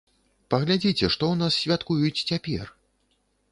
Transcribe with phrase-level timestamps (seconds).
[0.53, 2.75] Паглядзіце, што ў нас святкуюць цяпер?